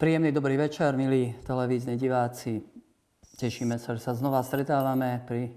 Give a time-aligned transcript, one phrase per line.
[0.00, 2.64] Príjemný dobrý večer, milí televízni diváci.
[3.36, 5.52] Tešíme sa, že sa znova stretávame pri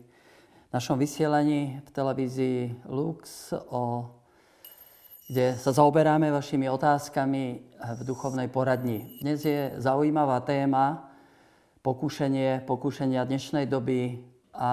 [0.68, 2.60] našom vysielaní v televízii
[2.92, 4.12] Lux, o,
[5.32, 9.16] kde sa zaoberáme vašimi otázkami v duchovnej poradni.
[9.24, 11.08] Dnes je zaujímavá téma
[11.80, 14.72] pokušenie, pokušenia dnešnej doby a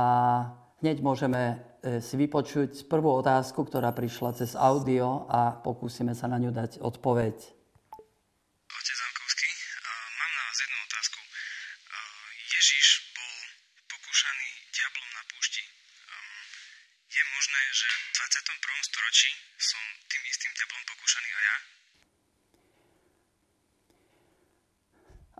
[0.83, 6.43] hneď môžeme e, si vypočuť prvú otázku, ktorá prišla cez audio a pokúsime sa na
[6.43, 7.60] ňu dať odpoveď.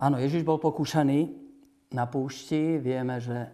[0.01, 1.29] Áno, Ježiš bol pokúšaný
[1.93, 2.81] na púšti.
[2.81, 3.49] Vieme, že e,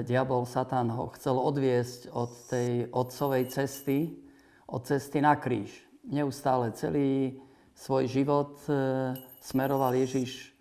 [0.00, 4.16] diabol Satan ho chcel odviesť od tej otcovej cesty,
[4.64, 5.68] od cesty na kríž.
[6.08, 7.36] Neustále celý
[7.76, 8.72] svoj život e,
[9.44, 10.56] smeroval Ježiš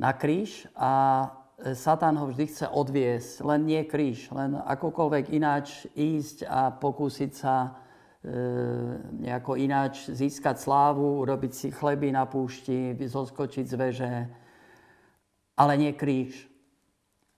[0.00, 1.28] na kríž a
[1.60, 7.32] e, Satan ho vždy chce odviesť, len nie kríž, len akokoľvek ináč ísť a pokúsiť
[7.36, 7.84] sa
[9.22, 14.12] nejako ináč získať slávu, urobiť si chleby na púšti, zoskočiť z veže,
[15.54, 16.50] ale nie kríž.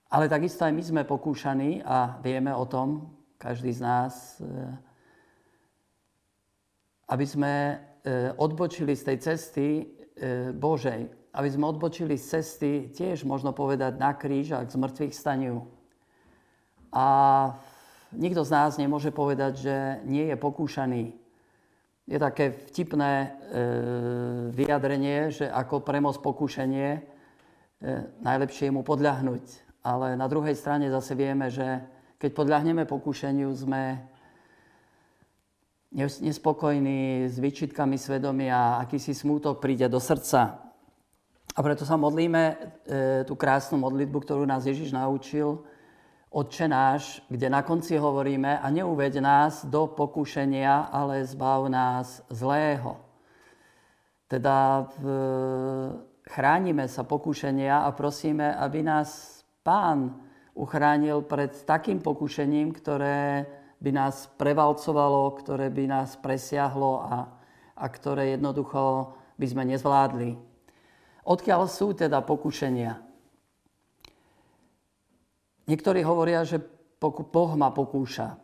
[0.09, 4.49] Ale takisto aj my sme pokúšaní a vieme o tom, každý z nás, e,
[7.13, 7.75] aby sme e,
[8.41, 9.67] odbočili z tej cesty
[10.51, 15.63] Božej, aby sme odbočili z cesty tiež, možno povedať, na kríž a k zmrtvých staniu.
[16.89, 17.07] A
[18.13, 21.13] nikto z nás nemôže povedať, že nie je pokúšaný.
[22.09, 23.27] Je také vtipné e,
[24.49, 27.01] vyjadrenie, že ako premoc pokúšanie, e,
[28.25, 29.45] najlepšie je mu podľahnuť.
[29.85, 31.85] Ale na druhej strane zase vieme, že
[32.17, 34.01] keď podľahneme pokúšaniu, sme
[35.97, 40.69] nespokojní s výčitkami svedomia, akýsi smútok príde do srdca.
[41.57, 42.55] A preto sa modlíme e,
[43.25, 45.65] tú krásnu modlitbu, ktorú nás Ježiš naučil,
[46.29, 53.01] Otče náš, kde na konci hovoríme a neuveď nás do pokušenia, ale zbav nás zlého.
[54.29, 55.03] Teda v,
[56.29, 60.21] chránime sa pokušenia a prosíme, aby nás Pán
[60.53, 63.49] uchránil pred takým pokušením, ktoré
[63.81, 67.25] by nás prevalcovalo, ktoré by nás presiahlo a,
[67.73, 70.37] a ktoré jednoducho by sme nezvládli.
[71.25, 73.08] Odkiaľ sú teda pokušenia?
[75.69, 76.57] Niektorí hovoria, že
[76.97, 78.41] Boh ma pokúša.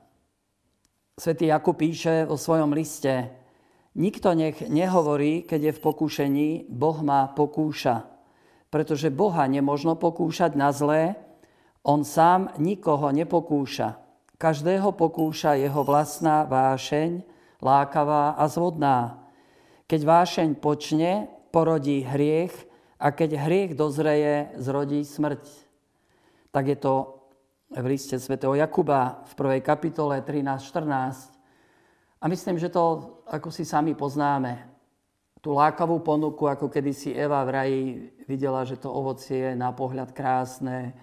[1.17, 3.33] Svetý Jakub píše vo svojom liste,
[3.97, 8.05] nikto nech nehovorí, keď je v pokúšení, Boh ma pokúša.
[8.69, 11.17] Pretože Boha nemožno pokúšať na zlé,
[11.81, 13.97] on sám nikoho nepokúša.
[14.37, 17.25] Každého pokúša jeho vlastná vášeň,
[17.57, 19.25] lákavá a zvodná.
[19.89, 22.53] Keď vášeň počne, porodí hriech
[23.01, 25.65] a keď hriech dozreje, zrodí smrť
[26.55, 27.14] tak je to
[27.75, 31.35] v liste svätého Jakuba v prvej kapitole 13-14.
[32.23, 34.71] A myslím, že to ako si sami poznáme.
[35.43, 37.81] Tú lákavú ponuku, ako kedysi Eva v raji
[38.25, 40.95] videla, že to ovocie je na pohľad krásne,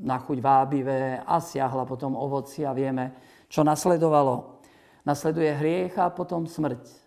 [0.00, 3.18] na chuť vábivé a siahla potom ovoci a vieme,
[3.50, 4.62] čo nasledovalo.
[5.04, 7.03] Nasleduje hriech a potom smrť.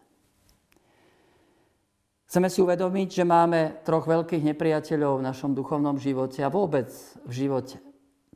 [2.37, 6.85] Chceme si uvedomiť, že máme troch veľkých nepriateľov v našom duchovnom živote a vôbec
[7.25, 7.81] v živote.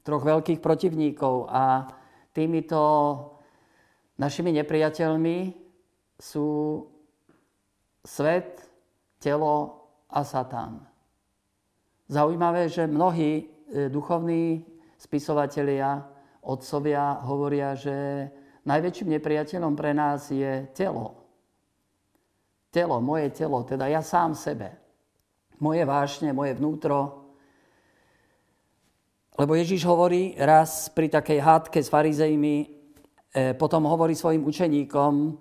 [0.01, 1.85] Troch veľkých protivníkov a
[2.33, 2.81] týmito
[4.17, 5.53] našimi nepriateľmi
[6.17, 6.81] sú
[8.01, 8.65] svet,
[9.21, 10.81] telo a satán.
[12.09, 13.43] Zaujímavé, že mnohí e,
[13.85, 14.65] duchovní
[14.97, 16.09] spisovatelia,
[16.41, 17.93] otcovia hovoria, že
[18.65, 21.20] najväčším nepriateľom pre nás je telo
[22.71, 24.71] telo, moje telo, teda ja sám sebe.
[25.59, 27.27] Moje vášne, moje vnútro.
[29.35, 32.67] Lebo Ježiš hovorí raz pri takej hádke s farizejmi, e,
[33.59, 35.37] potom hovorí svojim učeníkom,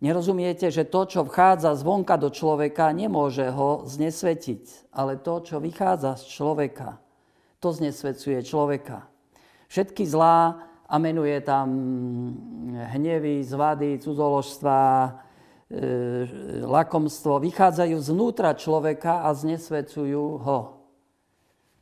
[0.00, 6.16] nerozumiete, že to, čo vchádza zvonka do človeka, nemôže ho znesvetiť, ale to, čo vychádza
[6.18, 6.98] z človeka,
[7.60, 9.06] to znesvecuje človeka.
[9.68, 11.68] Všetky zlá a menuje tam
[12.74, 14.80] hnevy, zvady, cudzoložstva,
[16.66, 20.60] lakomstvo vychádzajú znútra človeka a znesvedcujú ho.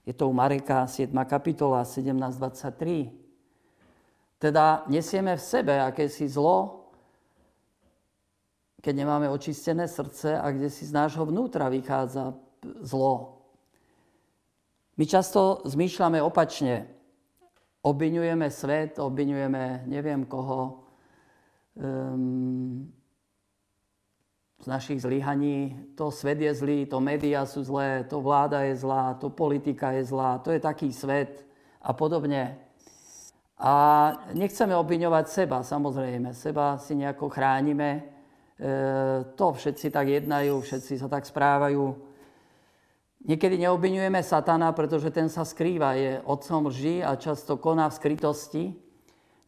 [0.05, 1.09] Je to u Mareka 7.
[1.25, 3.09] kapitola 17.23.
[4.37, 6.89] Teda nesieme v sebe akési zlo,
[8.79, 12.37] keď nemáme očistené srdce a kde si z nášho vnútra vychádza
[12.85, 13.41] zlo.
[15.01, 16.89] My často zmýšľame opačne.
[17.83, 20.85] Obviňujeme svet, obviňujeme neviem koho,
[21.79, 22.85] um,
[24.59, 25.77] z našich zlyhaní.
[25.95, 30.05] To svet je zlý, to médiá sú zlé, to vláda je zlá, to politika je
[30.05, 31.47] zlá, to je taký svet
[31.83, 32.59] a podobne.
[33.59, 33.75] A
[34.39, 36.31] nechceme obviňovať seba, samozrejme.
[36.31, 37.91] Seba si nejako chránime.
[37.99, 38.03] E,
[39.35, 41.99] to všetci tak jednajú, všetci sa tak správajú.
[43.27, 48.65] Niekedy neobviňujeme satana, pretože ten sa skrýva, je otcom lži a často koná v skrytosti.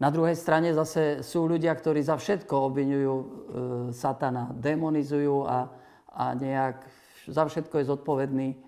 [0.00, 3.26] Na druhej strane zase sú ľudia, ktorí za všetko obviňujú e,
[3.92, 5.68] satana, demonizujú a,
[6.08, 6.88] a nejak
[7.28, 8.58] za všetko je zodpovedný e,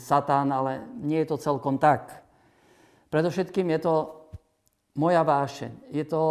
[0.00, 2.24] satán, ale nie je to celkom tak.
[3.12, 3.94] Predovšetkým je to
[4.96, 5.92] moja vášeň.
[5.92, 6.22] Je to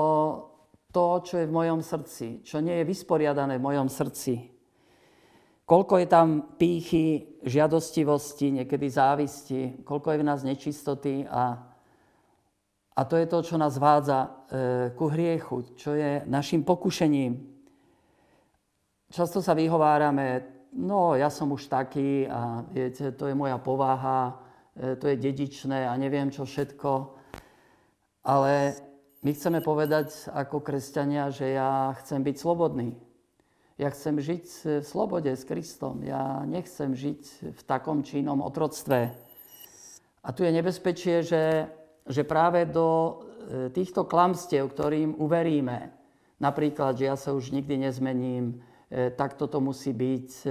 [0.89, 4.49] to, čo je v mojom srdci, čo nie je vysporiadané v mojom srdci.
[5.69, 11.69] Koľko je tam pýchy, žiadostivosti, niekedy závisti, koľko je v nás nečistoty a,
[12.99, 14.29] a to je to, čo nás vádza e,
[14.91, 17.39] ku hriechu, čo je našim pokušením.
[19.07, 20.43] Často sa vyhovárame,
[20.75, 24.43] no ja som už taký a viete, to je moja povaha,
[24.75, 27.15] e, to je dedičné a neviem čo všetko.
[28.27, 28.75] Ale
[29.23, 32.99] my chceme povedať ako kresťania, že ja chcem byť slobodný.
[33.79, 34.45] Ja chcem žiť
[34.83, 36.03] v slobode s Kristom.
[36.03, 39.15] Ja nechcem žiť v takom činnom otroctve.
[40.19, 41.71] A tu je nebezpečie, že,
[42.07, 43.11] že práve do e,
[43.73, 45.91] týchto klamstiev, ktorým uveríme,
[46.39, 50.49] napríklad, že ja sa už nikdy nezmením, e, tak toto musí byť, e,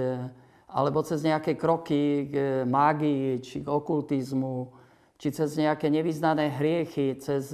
[0.69, 2.35] alebo cez nejaké kroky k
[2.67, 4.69] mágii, či k okultizmu,
[5.17, 7.51] či cez nejaké nevyznané hriechy, cez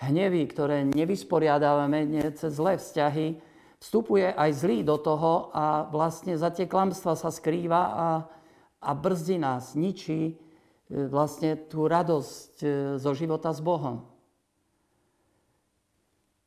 [0.00, 3.38] hnevy, ktoré nevysporiadávame cez zlé vzťahy,
[3.78, 8.08] vstupuje aj zlý do toho a vlastne za tie klamstva sa skrýva a,
[8.80, 10.40] a brzdí nás, ničí
[10.94, 12.68] vlastne tú radosť e,
[13.02, 14.06] zo života s Bohom.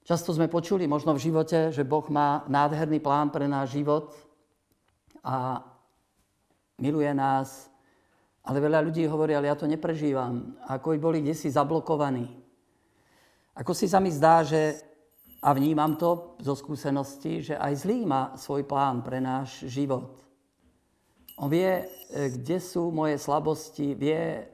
[0.08, 4.16] Často sme počuli možno v živote, že Boh má nádherný plán pre náš život
[5.20, 5.60] a
[6.80, 7.68] miluje nás,
[8.48, 12.40] ale veľa ľudí hovorí, ale ja to neprežívam, ako by boli si zablokovaní.
[13.60, 14.80] Ako si sa mi zdá, že,
[15.44, 20.27] a vnímam to zo skúsenosti, že aj zlý má svoj plán pre náš život.
[21.38, 24.50] On vie, e, kde sú moje slabosti, vie,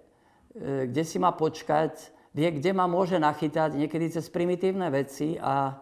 [0.53, 5.79] e, kde si má počkať, vie, kde ma môže nachytať, niekedy cez primitívne veci a,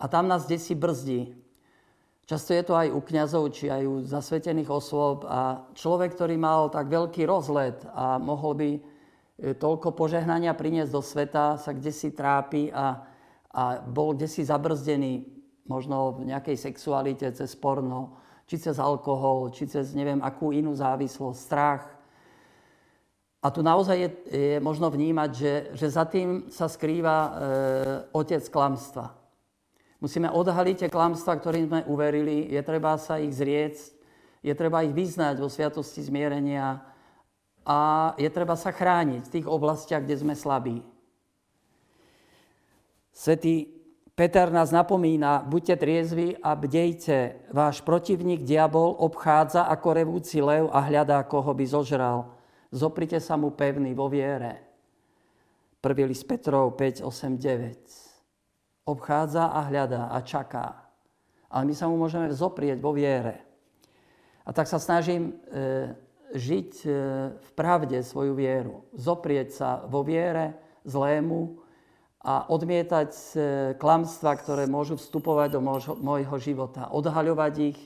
[0.00, 1.36] a tam nás kde si brzdí.
[2.24, 6.70] Často je to aj u kňazov, či aj u zasvetených osôb a človek, ktorý mal
[6.70, 8.70] tak veľký rozlet a mohol by
[9.40, 13.00] E, toľko požehnania priniesť do sveta, sa kde si trápi a,
[13.48, 15.24] a bol kde si zabrzdený,
[15.64, 21.38] možno v nejakej sexualite, cez porno, či cez alkohol, či cez neviem akú inú závislosť,
[21.38, 21.86] strach.
[23.38, 27.30] A tu naozaj je, je možno vnímať, že, že za tým sa skrýva e,
[28.10, 29.14] otec klamstva.
[30.02, 33.78] Musíme odhaliť tie klamstva, ktorým sme uverili, je treba sa ich zrieť,
[34.42, 36.90] je treba ich vyznať vo sviatosti zmierenia,
[37.70, 40.82] a je treba sa chrániť v tých oblastiach, kde sme slabí.
[43.14, 43.79] Svetý
[44.20, 47.40] Peter nás napomína, buďte triezvi a bdejte.
[47.56, 52.28] Váš protivník, diabol, obchádza ako revúci lev a hľadá, koho by zožral.
[52.68, 54.60] Zoprite sa mu pevný vo viere.
[55.80, 56.04] 1.
[56.04, 58.92] list Petrov 5, 8, 9.
[58.92, 60.92] Obchádza a hľadá a čaká.
[61.48, 63.40] Ale my sa mu môžeme zoprieť vo viere.
[64.44, 65.96] A tak sa snažím e,
[66.36, 66.88] žiť e,
[67.40, 68.84] v pravde svoju vieru.
[68.92, 71.59] Zoprieť sa vo viere zlému
[72.20, 73.22] a odmietať e,
[73.80, 75.60] klamstva, ktoré môžu vstupovať do
[76.04, 76.92] môjho života.
[76.92, 77.78] Odhaľovať ich.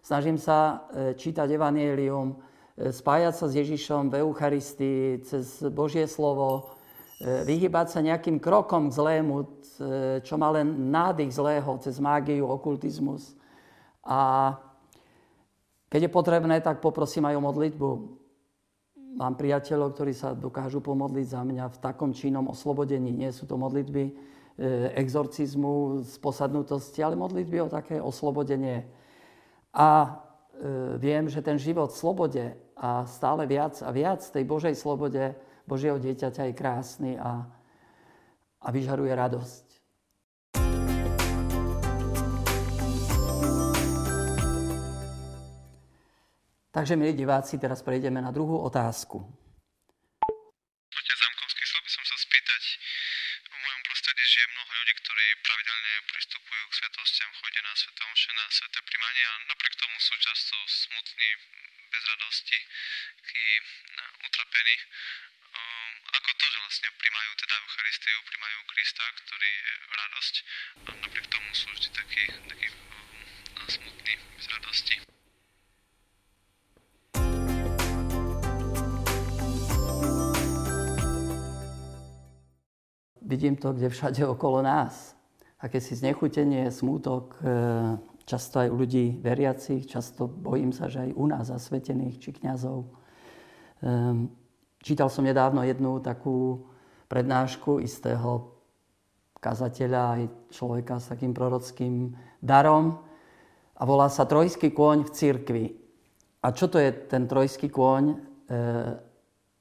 [0.00, 2.38] Snažím sa e, čítať evanielium,
[2.80, 6.72] spájať sa s Ježišom v Eucharistii, cez Božie slovo,
[7.20, 9.36] vyhybať sa nejakým krokom k zlému,
[10.24, 13.36] čo má len nádych zlého, cez mágiu, okultizmus.
[14.00, 14.56] A
[15.92, 18.19] keď je potrebné, tak poprosím aj o modlitbu.
[19.20, 23.12] Mám priateľov, ktorí sa dokážu pomodliť za mňa v takom činnom oslobodení.
[23.12, 24.12] Nie sú to modlitby e,
[24.96, 28.88] exorcizmu posadnutosti, ale modlitby o také oslobodenie.
[29.76, 30.08] A e,
[30.96, 32.44] viem, že ten život v slobode
[32.80, 35.36] a stále viac a viac tej Božej slobode
[35.68, 37.44] Božieho dieťaťa je krásny a,
[38.64, 39.69] a vyžaruje radosť.
[46.70, 49.26] Takže, milí diváci, teraz prejdeme na druhú otázku.
[83.60, 85.12] To, kde všade okolo nás.
[85.60, 91.24] si znechutenie, smútok, e, často aj u ľudí veriacich, často bojím sa, že aj u
[91.26, 92.88] nás zasvetených či kňazov.
[93.82, 94.30] Ehm,
[94.80, 96.68] čítal som nedávno jednu takú
[97.10, 98.54] prednášku istého
[99.42, 103.02] kazateľa, aj človeka s takým prorockým darom
[103.74, 105.66] a volá sa Trojský kôň v cirkvi.
[106.44, 108.04] A čo to je ten trojský kôň?
[108.12, 108.16] E,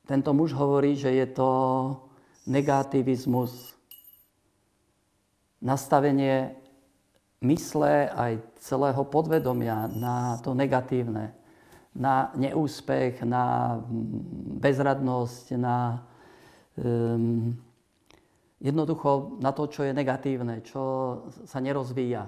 [0.07, 1.49] tento muž hovorí, že je to
[2.47, 3.78] negativizmus,
[5.59, 6.55] nastavenie
[7.43, 11.31] mysle aj celého podvedomia na to negatívne,
[11.95, 13.77] na neúspech, na
[14.59, 16.03] bezradnosť, na
[16.79, 17.55] um,
[18.59, 20.83] jednoducho na to, čo je negatívne, čo
[21.47, 22.27] sa nerozvíja.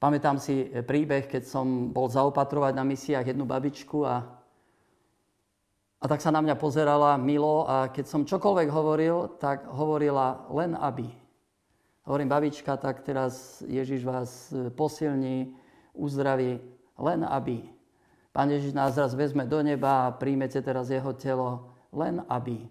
[0.00, 4.40] Pamätám si príbeh, keď som bol zaopatrovať na misiách jednu babičku a
[6.00, 10.72] a tak sa na mňa pozerala milo a keď som čokoľvek hovoril, tak hovorila len
[10.72, 11.19] aby.
[12.10, 15.54] Hovorím, babička, tak teraz Ježiš vás e, posilní,
[15.94, 16.58] uzdraví,
[16.98, 17.62] len aby.
[18.34, 22.66] Pán Ježiš nás raz vezme do neba a príjmete teraz jeho telo, len aby.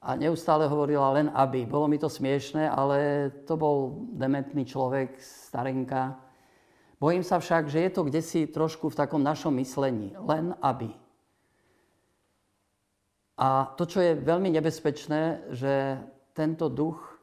[0.00, 1.68] A neustále hovorila len aby.
[1.68, 6.16] Bolo mi to smiešné, ale to bol dementný človek, starenka.
[6.96, 10.16] Bojím sa však, že je to kde si trošku v takom našom myslení.
[10.16, 10.88] Len aby.
[13.36, 16.00] A to, čo je veľmi nebezpečné, že
[16.32, 17.13] tento duch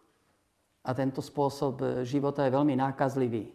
[0.81, 3.53] a tento spôsob života je veľmi nákazlivý.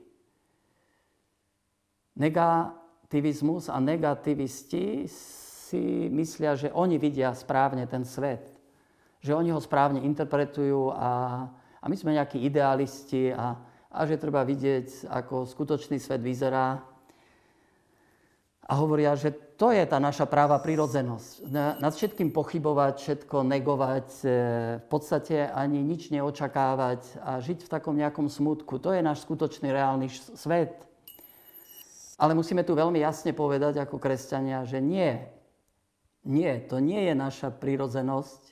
[2.16, 5.04] Negativizmus a negativisti
[5.66, 8.46] si myslia, že oni vidia správne ten svet.
[9.20, 11.10] Že oni ho správne interpretujú a,
[11.82, 13.58] a my sme nejakí idealisti a,
[13.90, 16.78] a že treba vidieť, ako skutočný svet vyzerá
[18.66, 21.48] a hovoria, že to je tá naša práva prirodzenosť.
[21.80, 24.26] Nad všetkým pochybovať, všetko negovať, e,
[24.84, 28.76] v podstate ani nič neočakávať a žiť v takom nejakom smutku.
[28.76, 30.76] To je náš skutočný reálny svet.
[32.20, 35.24] Ale musíme tu veľmi jasne povedať ako kresťania, že nie.
[36.28, 38.42] Nie, to nie je naša prirodzenosť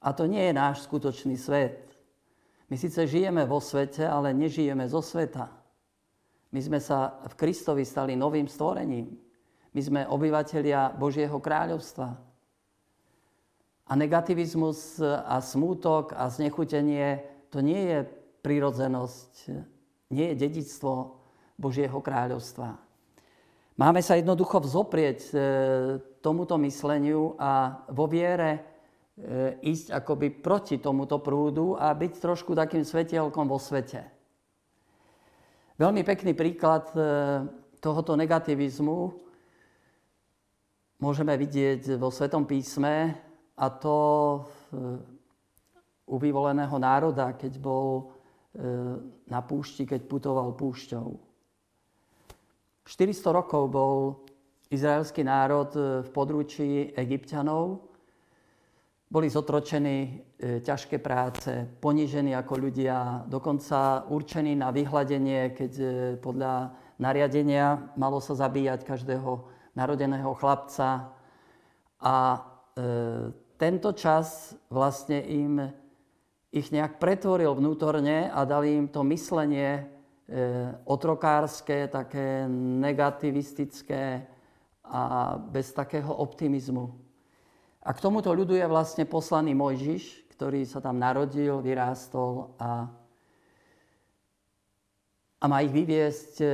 [0.00, 1.92] a to nie je náš skutočný svet.
[2.72, 5.52] My síce žijeme vo svete, ale nežijeme zo sveta.
[6.52, 9.12] My sme sa v Kristovi stali novým stvorením.
[9.72, 12.12] My sme obyvateľia Božieho kráľovstva.
[13.88, 17.98] A negativizmus a smútok a znechutenie to nie je
[18.44, 19.32] prirodzenosť,
[20.12, 21.20] nie je dedictvo
[21.56, 22.76] Božieho kráľovstva.
[23.80, 25.36] Máme sa jednoducho vzoprieť e,
[26.20, 28.60] tomuto mysleniu a vo viere e,
[29.64, 34.04] ísť akoby proti tomuto prúdu a byť trošku takým svetielkom vo svete.
[35.80, 37.00] Veľmi pekný príklad e,
[37.80, 38.98] tohoto negativizmu
[41.02, 43.18] môžeme vidieť vo Svetom písme
[43.58, 43.98] a to
[46.06, 48.02] u vyvoleného národa, keď bol e,
[49.30, 51.08] na púšti, keď putoval púšťou.
[52.84, 53.96] 400 rokov bol
[54.68, 57.80] izraelský národ e, v područí egyptianov.
[59.08, 60.10] Boli zotročení e,
[60.60, 61.48] ťažké práce,
[61.80, 65.72] ponížení ako ľudia, dokonca určení na vyhľadenie, keď
[66.20, 71.12] podľa nariadenia malo sa zabíjať každého narodeného chlapca.
[72.02, 72.38] A e,
[73.56, 75.70] tento čas vlastne im
[76.52, 79.82] ich nejak pretvoril vnútorne a dali im to myslenie e,
[80.84, 82.44] otrokárske, také
[82.82, 84.28] negativistické
[84.84, 86.92] a bez takého optimizmu.
[87.82, 92.86] A k tomuto ľudu je vlastne poslaný Mojžiš, ktorý sa tam narodil, vyrástol a,
[95.40, 96.50] a má ich vyviesť e,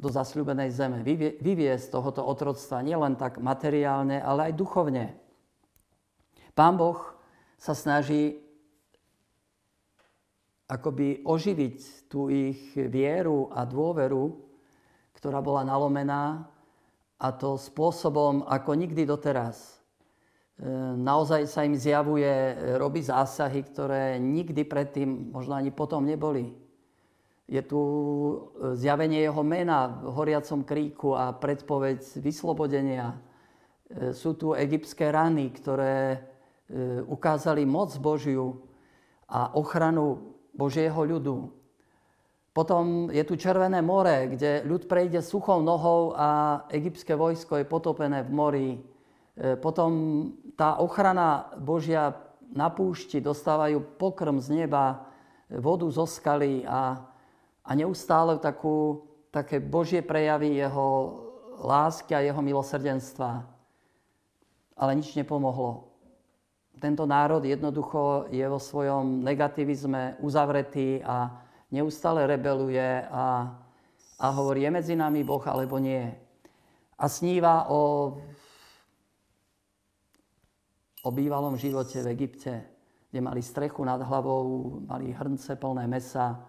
[0.00, 1.04] do zasľúbenej zeme,
[1.44, 5.12] vyviesť z tohoto otroctva nielen tak materiálne, ale aj duchovne.
[6.56, 6.96] Pán Boh
[7.60, 8.40] sa snaží
[10.64, 14.40] akoby oživiť tú ich vieru a dôveru,
[15.12, 16.48] ktorá bola nalomená
[17.20, 19.84] a to spôsobom ako nikdy doteraz.
[20.56, 20.64] E,
[20.96, 26.69] naozaj sa im zjavuje, robí zásahy, ktoré nikdy predtým, možno ani potom neboli
[27.50, 28.34] je tu e,
[28.78, 33.18] zjavenie jeho mena v horiacom kríku a predpoveď vyslobodenia.
[33.90, 36.18] E, sú tu egyptské rany, ktoré e,
[37.02, 38.54] ukázali moc Božiu
[39.26, 41.50] a ochranu Božieho ľudu.
[42.54, 48.26] Potom je tu Červené more, kde ľud prejde suchou nohou a egyptské vojsko je potopené
[48.26, 48.70] v mori.
[49.62, 49.90] Potom
[50.58, 52.10] tá ochrana Božia
[52.50, 55.06] na púšti dostávajú pokrm z neba,
[55.46, 57.09] vodu zo skaly a
[57.64, 60.88] a neustále takú také Božie prejavy jeho
[61.62, 63.46] lásky a jeho milosrdenstva.
[64.80, 65.92] Ale nič nepomohlo.
[66.80, 71.28] Tento národ jednoducho je vo svojom negativizme uzavretý a
[71.68, 73.52] neustále rebeluje a,
[74.16, 76.08] a hovorí, je medzi nami Boh alebo nie.
[76.96, 78.16] A sníva o,
[81.04, 82.52] o bývalom živote v Egypte,
[83.12, 86.48] kde mali strechu nad hlavou, mali hrnce plné mesa,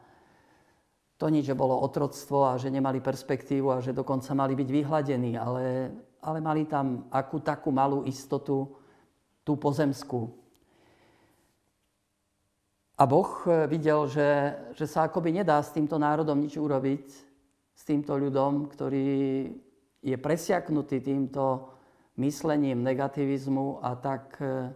[1.22, 5.38] to nič, že bolo otroctvo a že nemali perspektívu a že dokonca mali byť vyhladení,
[5.38, 8.66] ale, ale mali tam akú takú malú istotu,
[9.46, 10.34] tú pozemskú.
[12.98, 14.30] A Boh eh, videl, že,
[14.74, 17.06] že sa akoby nedá s týmto národom nič urobiť,
[17.78, 19.10] s týmto ľudom, ktorý
[20.01, 21.70] je presiaknutý týmto
[22.18, 24.74] myslením negativizmu a tak eh,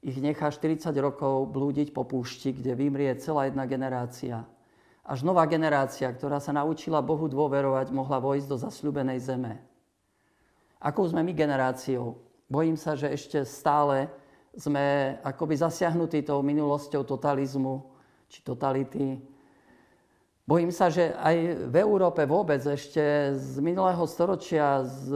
[0.00, 4.48] ich nechá 40 rokov blúdiť po púšti, kde vymrie celá jedna generácia
[5.04, 9.60] až nová generácia, ktorá sa naučila Bohu dôverovať, mohla vojsť do zasľubenej zeme.
[10.80, 12.16] Akou sme my generáciou?
[12.48, 14.08] Bojím sa, že ešte stále
[14.56, 17.84] sme akoby zasiahnutí tou minulosťou totalizmu
[18.32, 19.20] či totality.
[20.44, 25.08] Bojím sa, že aj v Európe vôbec ešte z minulého storočia, z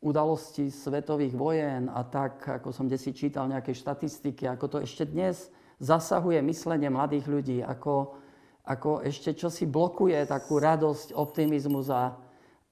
[0.00, 5.52] udalostí svetových vojen a tak, ako som desi čítal nejaké štatistiky, ako to ešte dnes
[5.80, 8.20] zasahuje myslenie mladých ľudí, ako,
[8.68, 12.14] ako ešte čo si blokuje takú radosť, optimizmus a,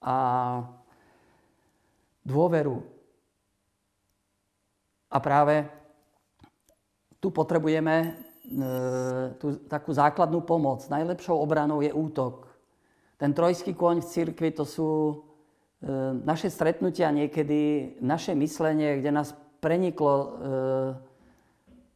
[0.04, 0.16] a
[2.20, 2.84] dôveru.
[5.08, 5.64] A práve
[7.16, 8.08] tu potrebujeme e,
[9.40, 10.84] tú takú základnú pomoc.
[10.84, 12.44] Najlepšou obranou je útok.
[13.16, 15.14] Ten trojský kôň v cirkvi to sú e,
[16.22, 19.32] naše stretnutia niekedy, naše myslenie, kde nás
[19.64, 20.26] preniklo e,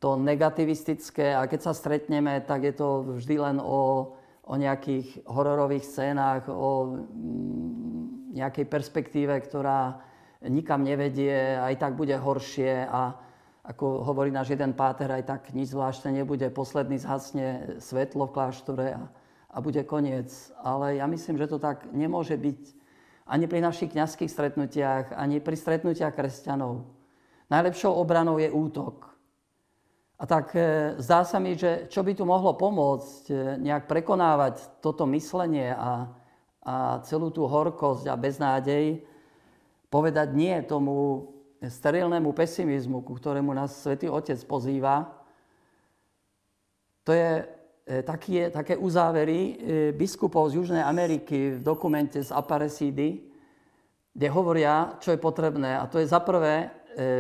[0.03, 4.11] to negativistické a keď sa stretneme, tak je to vždy len o,
[4.43, 10.03] o nejakých hororových scénách, o mm, nejakej perspektíve, ktorá
[10.43, 13.15] nikam nevedie, aj tak bude horšie a
[13.63, 18.87] ako hovorí náš jeden páter, aj tak nič zvláštne nebude, posledný zhasne svetlo v kláštore
[18.99, 19.07] a,
[19.55, 20.35] a bude koniec.
[20.67, 22.61] Ale ja myslím, že to tak nemôže byť
[23.31, 26.91] ani pri našich kňazských stretnutiach, ani pri stretnutiach kresťanov.
[27.55, 29.12] Najlepšou obranou je útok.
[30.23, 34.79] A tak e, zdá sa mi, že čo by tu mohlo pomôcť e, nejak prekonávať
[34.79, 36.15] toto myslenie a,
[36.63, 39.03] a celú tú horkosť a beznádej,
[39.91, 41.27] povedať nie tomu
[41.59, 45.11] sterilnému pesimizmu, ku ktorému nás Svetý Otec pozýva.
[47.03, 47.45] To je e,
[48.07, 49.59] také, také uzávery
[49.91, 53.27] biskupov z Južnej Ameriky v dokumente z Aparecidy,
[54.15, 55.75] kde hovoria, čo je potrebné.
[55.83, 56.71] A to je za prvé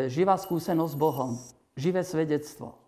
[0.06, 1.30] živá skúsenosť s Bohom,
[1.74, 2.82] živé svedectvo.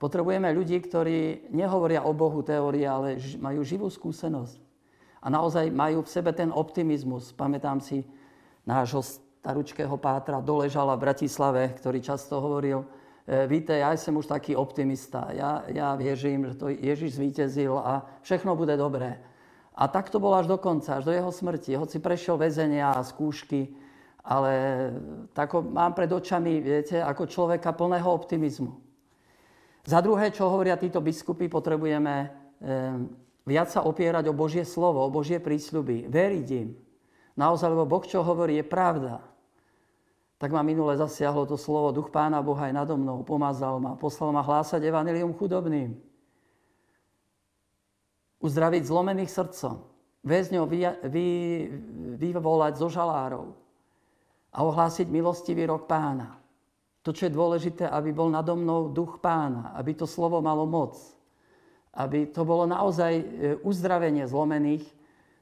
[0.00, 4.56] Potrebujeme ľudí, ktorí nehovoria o Bohu teórie, ale majú živú skúsenosť.
[5.20, 7.36] A naozaj majú v sebe ten optimizmus.
[7.36, 8.08] Pamätám si
[8.64, 12.80] nášho staručkého pátra Doležala v Bratislave, ktorý často hovoril,
[13.28, 15.28] e, víte, ja som už taký optimista.
[15.36, 19.20] Ja, ja vieřím, že to Ježiš zvíťazil a všechno bude dobré.
[19.76, 21.76] A tak to bolo až do konca, až do jeho smrti.
[21.76, 23.76] Hoci prešiel väzenia a skúšky,
[24.24, 24.52] ale
[25.36, 28.89] tak mám pred očami, viete, ako človeka plného optimizmu.
[29.90, 32.30] Za druhé, čo hovoria títo biskupy, potrebujeme
[33.42, 36.78] viac sa opierať o Božie slovo, o Božie prísľuby, veriť im.
[37.34, 39.18] Naozaj, lebo Boh, čo hovorí, je pravda.
[40.38, 44.30] Tak ma minule zasiahlo to slovo, duch Pána Boha je nado mnou, pomazal ma, poslal
[44.30, 45.98] ma hlásať evanilium chudobným.
[48.40, 49.84] Uzdraviť zlomených srdcom,
[50.24, 50.80] väzňov vy,
[51.12, 51.26] vy,
[52.16, 53.52] vyvolať zo žalárov
[54.54, 56.39] a ohlásiť milostivý rok pána.
[57.10, 60.94] To, čo je dôležité, aby bol nado mnou duch pána, aby to slovo malo moc,
[61.90, 63.24] aby to bolo naozaj e,
[63.66, 64.86] uzdravenie zlomených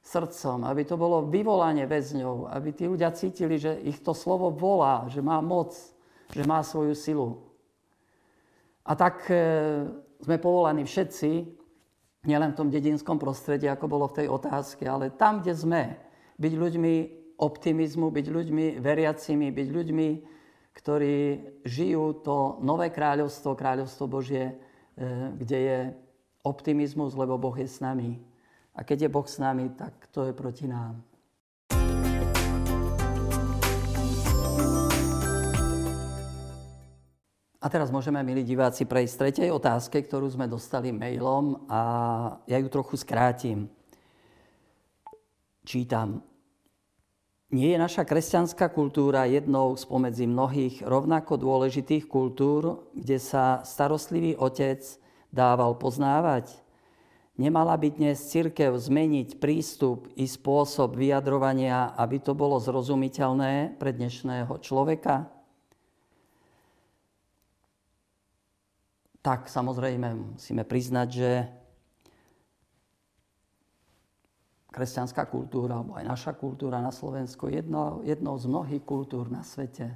[0.00, 5.12] srdcom, aby to bolo vyvolanie väzňov, aby tí ľudia cítili, že ich to slovo volá,
[5.12, 5.76] že má moc,
[6.32, 7.44] že má svoju silu.
[8.80, 9.36] A tak e,
[10.24, 11.52] sme povolaní všetci,
[12.24, 15.82] nielen v tom dedinskom prostredí, ako bolo v tej otázke, ale tam, kde sme,
[16.40, 16.94] byť ľuďmi
[17.36, 20.37] optimizmu, byť ľuďmi veriacimi, byť ľuďmi,
[20.78, 24.54] ktorí žijú to nové kráľovstvo, kráľovstvo Božie, e,
[25.34, 25.78] kde je
[26.46, 28.22] optimizmus, lebo Boh je s nami.
[28.78, 31.02] A keď je Boh s nami, tak to je proti nám.
[37.58, 41.80] A teraz môžeme, milí diváci, prejsť tretej otázke, ktorú sme dostali mailom a
[42.46, 43.66] ja ju trochu skrátim.
[45.66, 46.22] Čítam.
[47.48, 54.84] Nie je naša kresťanská kultúra jednou spomedzi mnohých rovnako dôležitých kultúr, kde sa starostlivý otec
[55.32, 56.52] dával poznávať?
[57.40, 64.52] Nemala by dnes církev zmeniť prístup i spôsob vyjadrovania, aby to bolo zrozumiteľné pre dnešného
[64.60, 65.32] človeka?
[69.24, 71.30] Tak samozrejme musíme priznať, že
[74.78, 79.42] kresťanská kultúra, alebo aj naša kultúra na Slovensku je jedno, jednou z mnohých kultúr na
[79.42, 79.90] svete.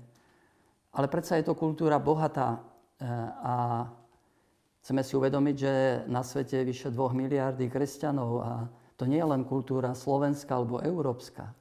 [0.91, 3.07] Ale predsa je to kultúra bohatá e,
[3.47, 3.87] a
[4.83, 5.73] chceme si uvedomiť, že
[6.11, 8.67] na svete je vyše 2 miliardy kresťanov a
[8.99, 11.55] to nie je len kultúra slovenská alebo európska.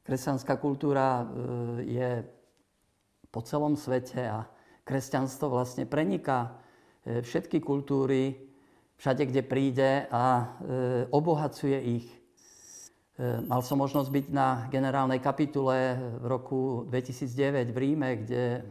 [0.00, 1.24] Kresťanská kultúra e,
[1.84, 2.10] je
[3.28, 4.48] po celom svete a
[4.88, 6.56] kresťanstvo vlastne preniká
[7.04, 8.40] e, všetky kultúry
[8.96, 10.54] všade, kde príde a
[11.12, 12.23] obohacuje ich.
[13.14, 18.66] Eh, mal som možnosť byť na generálnej kapitule v roku 2009 v Ríme, kde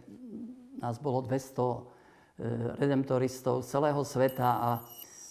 [0.84, 4.72] nás bolo 200 eh, redemptoristov z celého sveta a,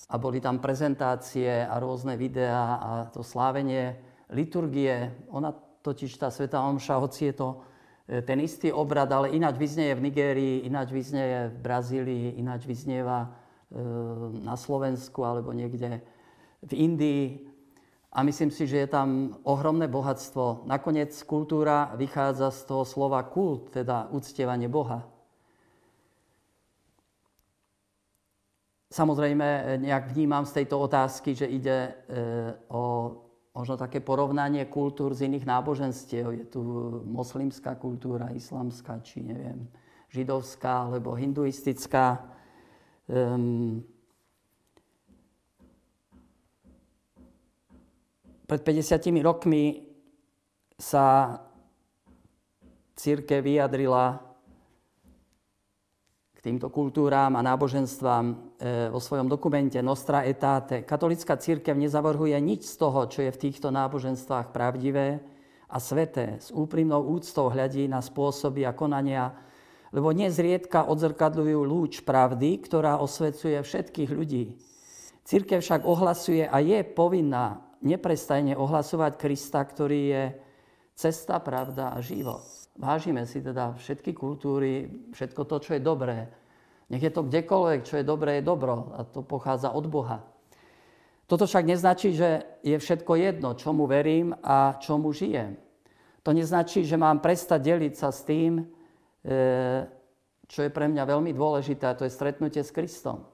[0.09, 4.01] a boli tam prezentácie a rôzne videá a to slávenie
[4.33, 5.13] liturgie.
[5.29, 5.53] Ona
[5.85, 7.61] totiž tá Sveta Omša, hoci je to
[8.09, 13.29] eh, ten istý obrad, ale ináč vyznieje v Nigérii, ináč vyznieje v Brazílii, ináč vyznieva
[14.45, 16.05] na Slovensku alebo niekde
[16.61, 17.52] v Indii
[18.13, 20.69] a myslím si, že je tam ohromné bohatstvo.
[20.69, 25.09] Nakoniec kultúra vychádza z toho slova kult, teda uctievanie Boha.
[28.93, 31.91] Samozrejme, nejak vnímam z tejto otázky, že ide e,
[32.69, 33.17] o
[33.57, 36.27] možno také porovnanie kultúr z iných náboženstiev.
[36.37, 36.61] Je tu
[37.09, 39.65] moslimská kultúra, islamská, či neviem,
[40.13, 42.21] židovská alebo hinduistická.
[43.09, 43.81] Um,
[48.53, 49.81] Pred 50 rokmi
[50.77, 51.41] sa
[52.93, 54.21] církev vyjadrila
[56.37, 58.35] k týmto kultúram a náboženstvám e,
[58.93, 60.85] vo svojom dokumente Nostra etate.
[60.85, 65.25] Katolická církev nezavrhuje nič z toho, čo je v týchto náboženstvách pravdivé
[65.73, 66.37] a sveté.
[66.37, 69.33] S úprimnou úctou hľadí na spôsoby a konania,
[69.97, 74.61] lebo nezriedka odzrkadľujú lúč pravdy, ktorá osvecuje všetkých ľudí.
[75.25, 80.25] Církev však ohlasuje a je povinná neprestajne ohlasovať Krista, ktorý je
[80.95, 82.43] cesta, pravda a život.
[82.79, 86.31] Vážime si teda všetky kultúry, všetko to, čo je dobré.
[86.89, 88.97] Nech je to kdekoľvek, čo je dobré, je dobro.
[88.97, 90.25] A to pochádza od Boha.
[91.27, 95.57] Toto však neznačí, že je všetko jedno, čomu verím a čomu žijem.
[96.23, 98.65] To neznačí, že mám prestať deliť sa s tým, e,
[100.47, 103.25] čo je pre mňa veľmi dôležité, a to je stretnutie s Kristom.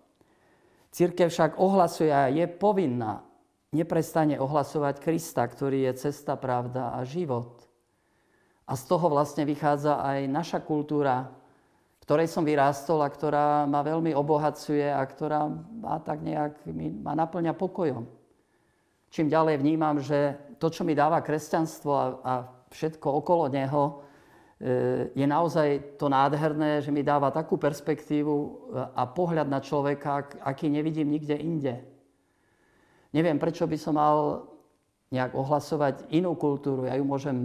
[0.94, 3.27] Církev však ohlasuje a je povinná
[3.72, 7.68] neprestane ohlasovať Krista, ktorý je cesta, pravda a život.
[8.68, 11.32] A z toho vlastne vychádza aj naša kultúra,
[12.04, 16.64] ktorej som vyrástol a ktorá ma veľmi obohacuje a ktorá ma tak nejak
[17.04, 18.08] ma naplňa pokojom.
[19.08, 22.32] Čím ďalej vnímam, že to, čo mi dáva kresťanstvo a, a
[22.72, 24.04] všetko okolo neho,
[24.60, 28.36] e, je naozaj to nádherné, že mi dáva takú perspektívu
[28.92, 31.97] a pohľad na človeka, aký nevidím nikde inde.
[33.12, 34.44] Neviem, prečo by som mal
[35.08, 36.84] nejak ohlasovať inú kultúru.
[36.84, 37.36] Ja ju môžem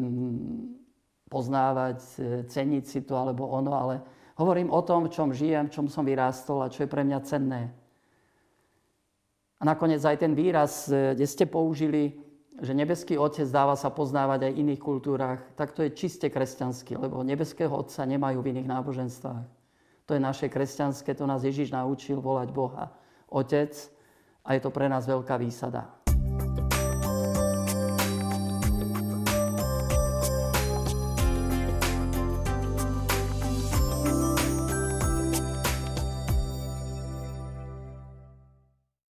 [1.32, 2.04] poznávať,
[2.52, 3.96] ceniť si to alebo ono, ale
[4.36, 7.20] hovorím o tom, v čom žijem, v čom som vyrástol a čo je pre mňa
[7.24, 7.72] cenné.
[9.58, 12.20] A nakoniec aj ten výraz, kde ste použili,
[12.60, 17.00] že nebeský otec dáva sa poznávať aj v iných kultúrach, tak to je čiste kresťanský,
[17.00, 19.48] lebo nebeského otca nemajú v iných náboženstvách.
[20.06, 22.92] To je naše kresťanské, to nás Ježiš naučil volať Boha.
[23.32, 23.72] Otec,
[24.44, 26.03] a je to pre nás veľká výsada.